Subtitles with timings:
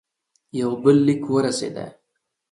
[0.59, 1.87] یو بل لیک ورسېدی.